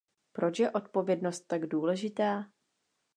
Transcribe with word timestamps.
Proč 0.31 0.59
je 0.59 0.71
odpovědnost 0.71 1.39
tak 1.41 1.67
důležitá? 1.67 2.51